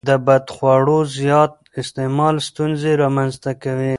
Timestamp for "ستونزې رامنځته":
2.49-3.51